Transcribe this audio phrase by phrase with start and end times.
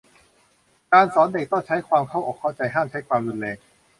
[0.93, 3.57] การสอนเด็กต้องใช้ความเข้าอกเข้าใจ ห้ามใช้ความรุนแรง